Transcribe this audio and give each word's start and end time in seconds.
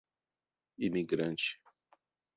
Imigrante 0.87 1.47